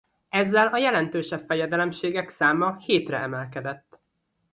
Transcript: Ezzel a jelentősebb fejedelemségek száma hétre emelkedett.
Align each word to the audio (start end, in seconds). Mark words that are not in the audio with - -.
Ezzel 0.29 0.67
a 0.67 0.77
jelentősebb 0.77 1.45
fejedelemségek 1.45 2.29
száma 2.29 2.75
hétre 2.77 3.17
emelkedett. 3.17 3.99